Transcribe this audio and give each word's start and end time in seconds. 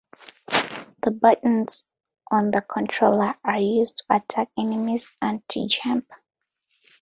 The 1.03 1.11
buttons 1.11 1.83
on 2.31 2.49
the 2.49 2.61
controller 2.61 3.35
are 3.43 3.59
used 3.59 3.97
to 3.97 4.15
attack 4.15 4.49
enemies 4.57 5.11
and 5.21 5.47
to 5.49 5.67
jump. 5.67 6.09